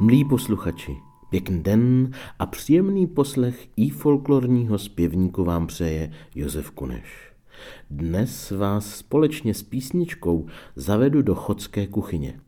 Mlí 0.00 0.24
posluchači, 0.24 0.96
pěkný 1.30 1.62
den 1.62 2.10
a 2.38 2.46
příjemný 2.46 3.06
poslech 3.06 3.68
i 3.76 3.90
folklorního 3.90 4.78
zpěvníku 4.78 5.44
vám 5.44 5.66
přeje 5.66 6.12
Josef 6.34 6.70
Kuneš. 6.70 7.32
Dnes 7.90 8.50
vás 8.50 8.94
společně 8.94 9.54
s 9.54 9.62
písničkou 9.62 10.46
zavedu 10.76 11.22
do 11.22 11.34
chodské 11.34 11.86
kuchyně. 11.86 12.40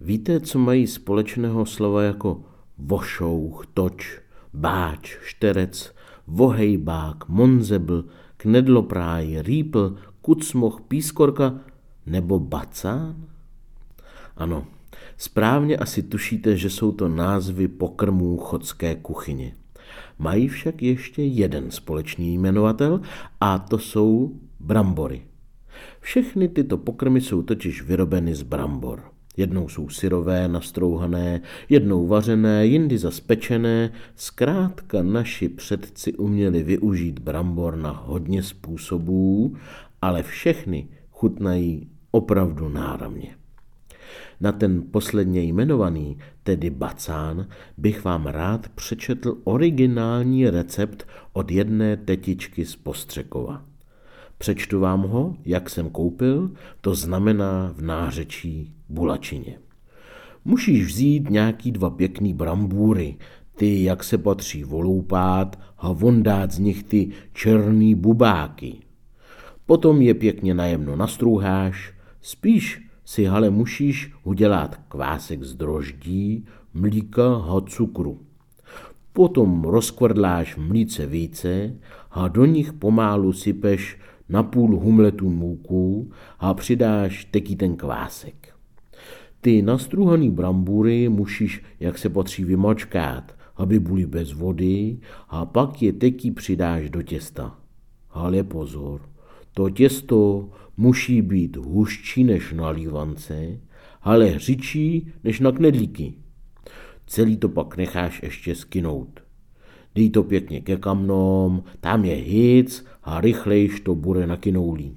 Víte, 0.00 0.40
co 0.40 0.58
mají 0.58 0.86
společného 0.86 1.66
slova 1.66 2.02
jako 2.02 2.42
vošouch, 2.78 3.66
toč, 3.74 4.20
báč, 4.54 5.16
šterec, 5.22 5.94
vohejbák, 6.26 7.28
monzebl, 7.28 8.04
knedlopráj, 8.36 9.42
rýpl, 9.42 9.96
kucmoch, 10.22 10.80
pískorka 10.80 11.60
nebo 12.06 12.38
bacán? 12.38 13.26
Ano, 14.36 14.66
Správně 15.16 15.76
asi 15.76 16.02
tušíte, 16.02 16.56
že 16.56 16.70
jsou 16.70 16.92
to 16.92 17.08
názvy 17.08 17.68
pokrmů 17.68 18.38
chodské 18.38 18.94
kuchyně. 18.94 19.52
Mají 20.18 20.48
však 20.48 20.82
ještě 20.82 21.22
jeden 21.22 21.70
společný 21.70 22.34
jmenovatel 22.34 23.00
a 23.40 23.58
to 23.58 23.78
jsou 23.78 24.36
brambory. 24.60 25.22
Všechny 26.00 26.48
tyto 26.48 26.78
pokrmy 26.78 27.20
jsou 27.20 27.42
totiž 27.42 27.82
vyrobeny 27.82 28.34
z 28.34 28.42
brambor. 28.42 29.02
Jednou 29.36 29.68
jsou 29.68 29.88
syrové, 29.88 30.48
nastrouhané, 30.48 31.40
jednou 31.68 32.06
vařené, 32.06 32.66
jindy 32.66 32.98
zaspečené. 32.98 33.92
Zkrátka 34.14 35.02
naši 35.02 35.48
předci 35.48 36.14
uměli 36.14 36.62
využít 36.62 37.18
brambor 37.18 37.76
na 37.76 37.90
hodně 37.90 38.42
způsobů, 38.42 39.56
ale 40.02 40.22
všechny 40.22 40.88
chutnají 41.10 41.88
opravdu 42.10 42.68
náramně. 42.68 43.36
Na 44.40 44.52
ten 44.52 44.82
posledně 44.90 45.42
jmenovaný, 45.42 46.18
tedy 46.42 46.70
bacán, 46.70 47.46
bych 47.78 48.04
vám 48.04 48.26
rád 48.26 48.68
přečetl 48.68 49.36
originální 49.44 50.50
recept 50.50 51.08
od 51.32 51.50
jedné 51.50 51.96
tetičky 51.96 52.64
z 52.64 52.76
Postřekova. 52.76 53.64
Přečtu 54.38 54.80
vám 54.80 55.02
ho, 55.02 55.36
jak 55.44 55.70
jsem 55.70 55.90
koupil, 55.90 56.50
to 56.80 56.94
znamená 56.94 57.72
v 57.76 57.82
nářečí 57.82 58.74
bulačině. 58.88 59.58
Musíš 60.44 60.86
vzít 60.86 61.30
nějaký 61.30 61.72
dva 61.72 61.90
pěkný 61.90 62.34
brambůry, 62.34 63.16
ty, 63.56 63.82
jak 63.82 64.04
se 64.04 64.18
patří, 64.18 64.64
voloupát 64.64 65.58
a 65.78 65.92
vondát 65.92 66.50
z 66.50 66.58
nich 66.58 66.82
ty 66.82 67.08
černý 67.32 67.94
bubáky. 67.94 68.76
Potom 69.66 70.02
je 70.02 70.14
pěkně 70.14 70.54
najemno 70.54 70.96
nastrouháš, 70.96 71.94
spíš 72.20 72.85
si 73.06 73.28
ale 73.28 73.50
musíš 73.50 74.12
udělat 74.24 74.80
kvásek 74.88 75.42
z 75.42 75.54
droždí, 75.54 76.44
mlíka 76.74 77.36
a 77.36 77.60
cukru. 77.60 78.20
Potom 79.12 79.64
rozkvrdláš 79.64 80.56
mlíce 80.56 81.06
více 81.06 81.74
a 82.10 82.28
do 82.28 82.44
nich 82.44 82.72
pomálu 82.72 83.32
sypeš 83.32 83.98
na 84.28 84.42
půl 84.42 84.76
humletu 84.80 85.30
můku 85.30 86.10
a 86.38 86.54
přidáš 86.54 87.24
teký 87.24 87.56
ten 87.56 87.76
kvásek. 87.76 88.54
Ty 89.40 89.62
nastruhaný 89.62 90.30
brambury 90.30 91.08
musíš, 91.08 91.62
jak 91.80 91.98
se 91.98 92.08
patří, 92.08 92.44
vymočkat, 92.44 93.36
aby 93.56 93.80
byly 93.80 94.06
bez 94.06 94.32
vody 94.32 94.98
a 95.28 95.46
pak 95.46 95.82
je 95.82 95.92
teký 95.92 96.30
přidáš 96.30 96.90
do 96.90 97.02
těsta. 97.02 97.58
Ale 98.10 98.42
pozor, 98.42 99.00
to 99.56 99.70
těsto 99.70 100.50
musí 100.76 101.22
být 101.22 101.56
hustší 101.56 102.24
než 102.24 102.52
na 102.52 102.68
lívance, 102.68 103.60
ale 104.02 104.26
hřičí 104.26 105.12
než 105.24 105.40
na 105.40 105.52
knedlíky. 105.52 106.14
Celý 107.06 107.36
to 107.36 107.48
pak 107.48 107.76
necháš 107.76 108.22
ještě 108.22 108.54
skinout. 108.54 109.20
Dej 109.94 110.10
to 110.10 110.22
pěkně 110.22 110.60
ke 110.60 110.76
kamnom, 110.76 111.62
tam 111.80 112.04
je 112.04 112.14
hic 112.14 112.84
a 113.02 113.20
rychlejš 113.20 113.80
to 113.80 113.94
bude 113.94 114.26
na 114.26 114.36
kinoulí. 114.36 114.96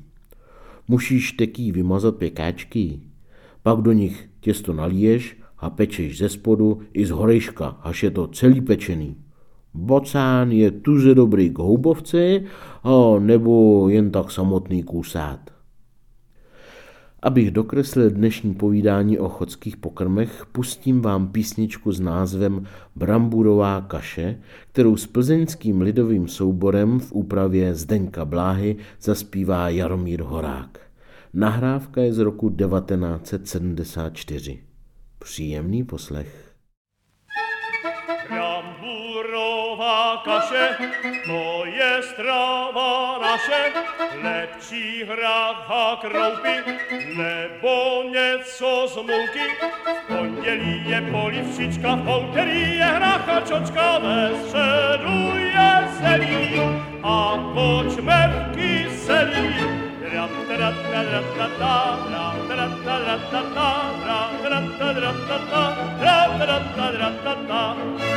Musíš 0.87 1.31
teký 1.31 1.71
vymazat 1.71 2.15
pěkáčky, 2.15 2.99
pak 3.63 3.81
do 3.81 3.93
nich 3.93 4.29
těsto 4.39 4.73
naliješ 4.73 5.37
a 5.57 5.69
pečeš 5.69 6.17
ze 6.17 6.29
spodu 6.29 6.81
i 6.93 7.05
z 7.05 7.09
horejška, 7.09 7.67
až 7.67 8.03
je 8.03 8.11
to 8.11 8.27
celý 8.27 8.61
pečený. 8.61 9.15
Bocán 9.73 10.51
je 10.51 10.71
tuze 10.71 11.15
dobrý 11.15 11.49
k 11.49 11.59
houbovce, 11.59 12.41
a 12.83 13.19
nebo 13.19 13.85
jen 13.89 14.11
tak 14.11 14.31
samotný 14.31 14.83
kusát. 14.83 15.39
Abych 17.21 17.51
dokreslil 17.51 18.09
dnešní 18.09 18.53
povídání 18.53 19.19
o 19.19 19.29
chodských 19.29 19.77
pokrmech, 19.77 20.45
pustím 20.51 21.01
vám 21.01 21.27
písničku 21.27 21.91
s 21.91 21.99
názvem 21.99 22.65
Bramburová 22.95 23.81
kaše, 23.81 24.39
kterou 24.71 24.97
s 24.97 25.07
plzeňským 25.07 25.81
lidovým 25.81 26.27
souborem 26.27 26.99
v 26.99 27.13
úpravě 27.13 27.75
Zdeňka 27.75 28.25
Bláhy 28.25 28.75
zaspívá 29.01 29.69
Jaromír 29.69 30.21
Horák. 30.21 30.79
Nahrávka 31.33 32.01
je 32.01 32.13
z 32.13 32.17
roku 32.17 32.49
1974. 32.49 34.59
Příjemný 35.19 35.83
poslech. 35.83 36.48
Slova 39.79 40.19
kaše, 40.27 40.75
moje 41.23 42.03
strava 42.11 43.15
naše, 43.23 43.71
lepší 44.19 45.07
hra 45.07 45.63
a 45.71 45.95
kroupy, 46.03 46.55
nebo 47.15 48.03
něco 48.11 48.87
z 48.91 48.95
mouky. 48.95 49.45
V 50.03 50.07
pondělí 50.07 50.83
je 50.89 51.01
polivčička, 51.01 51.95
v 51.95 52.03
pondělí 52.03 52.77
je 52.77 52.85
hrách 52.85 53.47
čočka, 53.47 53.99
ve 53.99 54.31
středu 54.43 55.37
je 55.37 55.71
zelí 56.01 56.59
a 57.03 57.39
kočmer 57.55 58.51
kyselý. 58.51 59.55
Ram, 60.13 60.29
tra, 60.47 60.71
ta, 60.91 61.03
ra, 61.03 61.21
ta, 61.37 61.47
ta, 61.59 61.75
ra, 62.11 62.35
tra, 62.47 62.67
ta, 62.83 62.95
ra, 62.99 63.17
ta, 63.31 63.41
ta, 63.55 63.69
ra, 64.07 64.21
tra, 64.43 64.59
ta, 64.79 64.99
ra, 64.99 65.11
ta, 65.27 65.37
ta, 65.51 65.63
ra, 66.03 66.19
tra, 66.37 66.59
ta, 66.75 66.91
ra, 66.91 67.09
ta, 67.23 67.35
ta, 67.47 68.08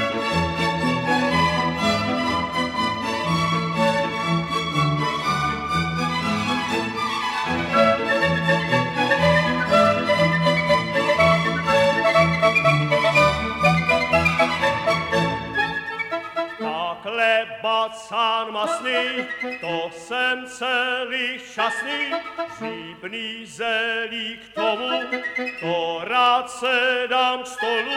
to 19.61 19.91
jsem 19.93 20.47
celý 20.47 21.39
šťastný, 21.39 22.13
říbný 22.59 23.47
zelí 23.47 24.39
k 24.39 24.55
tomu, 24.55 24.89
to 25.61 26.01
rád 26.05 26.51
se 26.51 27.07
dám 27.11 27.43
k 27.43 27.47
stolu. 27.47 27.93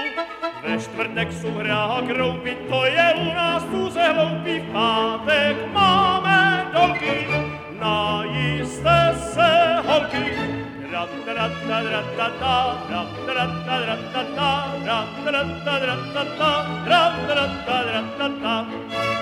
Ve 0.64 0.80
čtvrtek 0.80 1.34
jsou 1.34 1.52
hra 1.52 2.02
kroupy, 2.08 2.58
to 2.70 2.86
je 2.86 3.14
u 3.16 3.34
nás 3.34 3.64
tu 3.64 3.92
se 3.92 4.04
hloupí, 4.04 4.60
v 4.60 4.72
pátek 4.72 5.72
máme 5.74 6.68
dolky, 6.74 7.28
najiste 7.80 9.16
se 9.34 9.76
holky. 9.86 10.36
Rat, 10.92 11.10
rat, 11.28 11.52
rat, 11.68 11.86
rat, 11.92 12.06
rat, 12.18 12.90
rat, 12.90 13.08
rat, 13.28 13.50
rat, 13.68 13.86
rat, 13.86 13.88
rat, 13.88 14.16
rat, 14.16 14.40
rat, 14.86 15.08
rat, 15.26 15.64
rat, 15.66 16.06
rat, 16.06 16.40
rat, 16.88 17.20
rat, 17.28 17.60
rat, 18.18 18.40
rat, 18.42 18.68
Nejlepší 18.96 19.15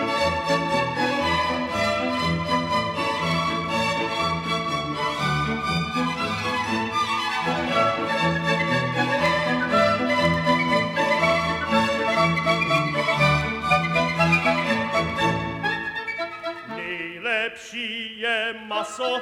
chaso, 18.83 19.21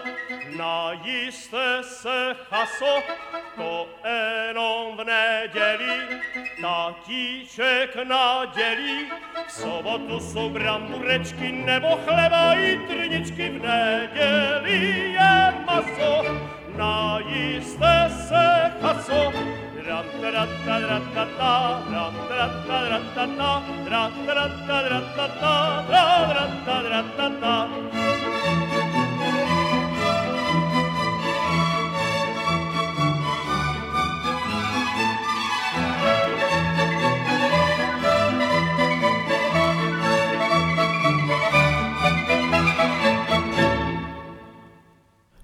najíste 0.58 1.84
se 1.84 2.36
chaso, 2.50 3.02
to 3.56 3.88
jenom 4.48 4.98
v 4.98 5.04
neděli, 5.04 6.22
tatíček 6.62 7.96
nadělí, 7.96 9.06
v 9.48 9.52
sobotu 9.52 10.20
jsou 10.20 10.50
bramburečky 10.50 11.52
nebo 11.52 12.00
chleba 12.06 12.54
i 12.54 12.78
trničky, 12.88 13.50
v 13.50 13.62
neděli 13.62 15.12
je 15.12 15.54
maso, 15.66 16.24
najíste 16.78 18.10
se 18.28 18.72
chaso, 18.82 19.32
ram 19.88 20.06
ta 20.22 20.32
ta 20.32 20.46
ta 20.66 20.98
ta 21.14 21.26
ta 21.38 21.84
ram 21.92 22.16
ta 22.30 22.48
ta 22.68 22.80
ta 22.90 23.00
ta 23.16 23.26
ta 23.38 23.52
ram 23.90 24.14
ta 24.26 24.34
ta 24.68 24.80
ta 24.80 25.28
ta 25.28 25.56
ta 25.90 26.04
ram 26.34 26.54
ta 26.66 26.78
ta 26.82 27.02
ta 27.18 27.30
ta 27.42 28.01